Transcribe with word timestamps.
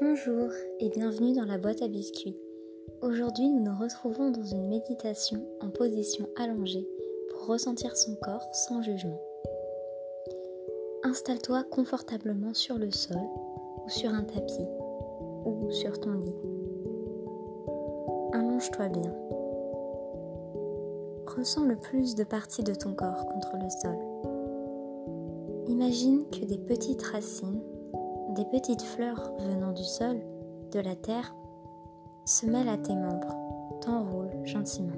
Bonjour 0.00 0.48
et 0.78 0.88
bienvenue 0.88 1.34
dans 1.34 1.44
la 1.44 1.58
boîte 1.58 1.82
à 1.82 1.88
biscuits. 1.88 2.38
Aujourd'hui, 3.02 3.50
nous 3.50 3.60
nous 3.60 3.78
retrouvons 3.78 4.30
dans 4.30 4.44
une 4.44 4.66
méditation 4.66 5.46
en 5.60 5.68
position 5.68 6.26
allongée 6.36 6.88
pour 7.28 7.44
ressentir 7.44 7.94
son 7.94 8.14
corps 8.14 8.48
sans 8.54 8.80
jugement. 8.80 9.20
Installe-toi 11.02 11.64
confortablement 11.64 12.54
sur 12.54 12.78
le 12.78 12.90
sol 12.90 13.20
ou 13.84 13.90
sur 13.90 14.08
un 14.08 14.24
tapis 14.24 14.66
ou 15.44 15.70
sur 15.70 16.00
ton 16.00 16.12
lit. 16.12 16.34
Allonge-toi 18.32 18.88
bien. 18.88 19.14
Ressens 21.26 21.66
le 21.66 21.76
plus 21.76 22.14
de 22.14 22.24
parties 22.24 22.64
de 22.64 22.74
ton 22.74 22.94
corps 22.94 23.26
contre 23.26 23.58
le 23.62 23.68
sol. 23.68 23.98
Imagine 25.68 26.24
que 26.30 26.46
des 26.46 26.58
petites 26.58 27.02
racines 27.02 27.60
des 28.30 28.44
petites 28.44 28.82
fleurs 28.82 29.32
venant 29.40 29.72
du 29.72 29.82
sol, 29.82 30.16
de 30.72 30.80
la 30.80 30.94
terre, 30.94 31.34
se 32.24 32.46
mêlent 32.46 32.68
à 32.68 32.76
tes 32.76 32.94
membres, 32.94 33.34
t'enroulent 33.80 34.44
gentiment. 34.44 34.92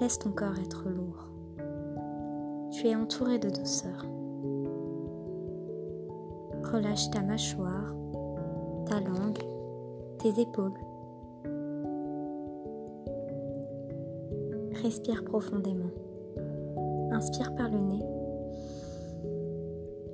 Laisse 0.00 0.18
ton 0.18 0.32
corps 0.32 0.58
être 0.58 0.88
lourd. 0.88 1.28
Tu 2.72 2.88
es 2.88 2.96
entouré 2.96 3.38
de 3.38 3.48
douceur. 3.48 4.04
Relâche 6.72 7.08
ta 7.10 7.22
mâchoire, 7.22 7.94
ta 8.86 8.98
langue, 9.00 9.38
tes 10.18 10.40
épaules. 10.40 10.74
Respire 14.82 15.24
profondément. 15.24 15.90
Inspire 17.14 17.54
par 17.54 17.68
le 17.68 17.78
nez 17.78 18.04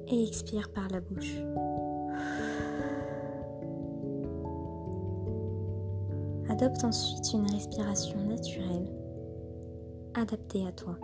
et 0.08 0.22
expire 0.22 0.70
par 0.70 0.86
la 0.88 1.00
bouche. 1.00 1.34
Adopte 6.50 6.84
ensuite 6.84 7.32
une 7.32 7.50
respiration 7.50 8.18
naturelle, 8.26 8.92
adaptée 10.14 10.66
à 10.66 10.72
toi. 10.72 10.98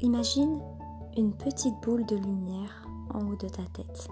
Imagine 0.00 0.58
une 1.18 1.34
petite 1.34 1.74
boule 1.82 2.06
de 2.06 2.16
lumière 2.16 2.88
en 3.12 3.28
haut 3.28 3.36
de 3.36 3.48
ta 3.48 3.64
tête, 3.74 4.08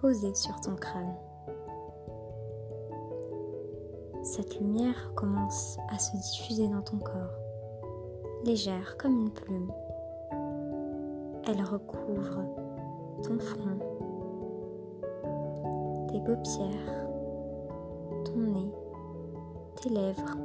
posée 0.00 0.34
sur 0.34 0.58
ton 0.60 0.74
crâne. 0.74 1.14
Cette 4.36 4.60
lumière 4.60 5.14
commence 5.14 5.78
à 5.88 5.98
se 5.98 6.14
diffuser 6.14 6.68
dans 6.68 6.82
ton 6.82 6.98
corps, 6.98 7.38
légère 8.44 8.98
comme 8.98 9.18
une 9.18 9.30
plume. 9.30 9.72
Elle 11.48 11.62
recouvre 11.62 12.42
ton 13.22 13.38
front, 13.38 13.78
tes 16.08 16.20
paupières, 16.20 17.08
ton 18.26 18.36
nez, 18.36 18.70
tes 19.76 19.88
lèvres. 19.88 20.36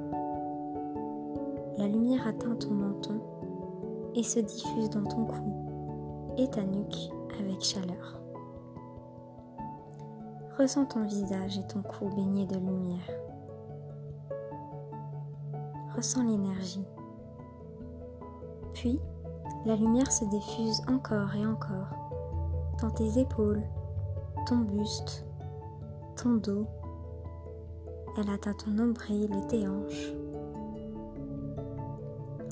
La 1.78 1.90
lumière 1.90 2.26
atteint 2.26 2.56
ton 2.56 2.74
menton 2.74 3.20
et 4.16 4.24
se 4.24 4.40
diffuse 4.40 4.90
dans 4.92 5.04
ton 5.04 5.26
cou 5.26 6.34
et 6.38 6.50
ta 6.50 6.64
nuque 6.64 7.12
avec 7.38 7.62
chaleur. 7.62 8.22
Ressens 10.58 10.86
ton 10.86 11.04
visage 11.04 11.58
et 11.58 11.68
ton 11.68 11.82
cou 11.82 12.08
baignés 12.16 12.46
de 12.46 12.56
lumière. 12.56 13.31
Ressens 15.96 16.24
l'énergie. 16.24 16.86
Puis, 18.74 19.00
la 19.66 19.76
lumière 19.76 20.12
se 20.12 20.26
diffuse 20.26 20.82
encore 20.88 21.36
et 21.36 21.46
encore 21.46 22.02
dans 22.82 22.90
tes 22.90 23.20
épaules, 23.20 23.62
ton 24.48 24.58
buste, 24.58 25.26
ton 26.16 26.36
dos. 26.36 26.66
Elle 28.18 28.30
atteint 28.30 28.54
ton 28.54 28.72
nombril 28.72 29.30
et 29.36 29.48
tes 29.48 29.68
hanches. 29.68 30.14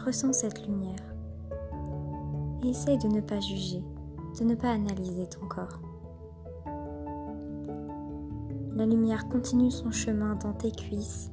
Ressens 0.06 0.34
cette 0.34 0.66
lumière 0.68 0.96
et 2.64 2.70
essaye 2.70 2.98
de 2.98 3.08
ne 3.08 3.22
pas 3.22 3.40
juger, 3.40 3.84
de 4.40 4.46
ne 4.46 4.56
pas 4.56 4.70
analyser 4.70 5.28
ton 5.28 5.48
corps. 5.48 5.80
La 8.76 8.86
lumière 8.86 9.28
continue 9.28 9.72
son 9.72 9.92
chemin 9.92 10.36
dans 10.36 10.54
tes 10.54 10.72
cuisses, 10.72 11.32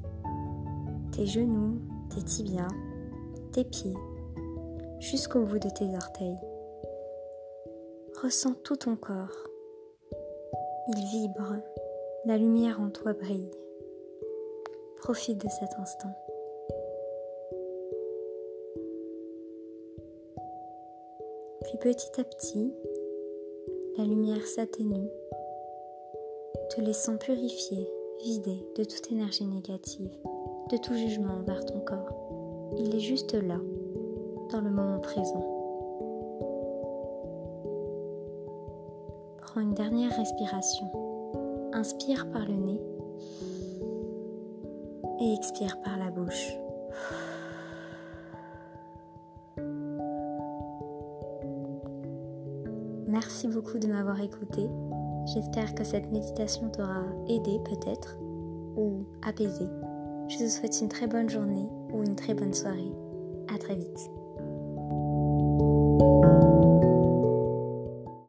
tes 1.12 1.26
genoux, 1.26 1.78
tes 2.16 2.22
tibias, 2.22 2.68
tes 3.52 3.64
pieds, 3.64 3.96
jusqu'au 5.00 5.44
bout 5.44 5.58
de 5.58 5.68
tes 5.68 5.94
orteils. 5.94 6.38
Ressens 8.22 8.54
tout 8.64 8.76
ton 8.76 8.96
corps. 8.96 9.44
Il 10.88 11.04
vibre, 11.12 11.56
la 12.24 12.38
lumière 12.38 12.80
en 12.80 12.88
toi 12.88 13.12
brille. 13.12 13.50
Profite 14.96 15.44
de 15.44 15.48
cet 15.48 15.74
instant. 15.78 16.08
Puis 21.64 21.76
petit 21.78 22.18
à 22.18 22.24
petit, 22.24 22.72
la 23.98 24.04
lumière 24.04 24.46
s'atténue, 24.46 25.10
te 26.70 26.80
laissant 26.80 27.18
purifier, 27.18 27.86
vider 28.22 28.66
de 28.76 28.84
toute 28.84 29.12
énergie 29.12 29.44
négative 29.44 30.16
de 30.70 30.76
tout 30.76 30.94
jugement 30.94 31.34
envers 31.34 31.64
ton 31.64 31.80
corps. 31.80 32.72
Il 32.78 32.94
est 32.94 33.00
juste 33.00 33.34
là, 33.34 33.58
dans 34.50 34.60
le 34.60 34.70
moment 34.70 34.98
présent. 34.98 35.52
Prends 39.38 39.60
une 39.60 39.74
dernière 39.74 40.16
respiration. 40.16 40.86
Inspire 41.72 42.30
par 42.30 42.46
le 42.46 42.54
nez 42.54 42.80
et 45.20 45.34
expire 45.34 45.80
par 45.82 45.98
la 45.98 46.10
bouche. 46.10 46.56
Merci 53.06 53.48
beaucoup 53.48 53.78
de 53.78 53.86
m'avoir 53.86 54.20
écouté. 54.20 54.68
J'espère 55.26 55.74
que 55.74 55.84
cette 55.84 56.10
méditation 56.12 56.68
t'aura 56.70 57.02
aidé 57.28 57.58
peut-être 57.64 58.18
ou 58.76 59.04
apaisé. 59.26 59.64
Je 60.28 60.38
te 60.38 60.48
souhaite 60.48 60.80
une 60.80 60.88
très 60.88 61.06
bonne 61.06 61.30
journée 61.30 61.68
ou 61.92 62.02
une 62.02 62.16
très 62.16 62.34
bonne 62.34 62.52
soirée. 62.52 62.92
À 63.54 63.58
très 63.58 63.76
vite. 63.76 64.10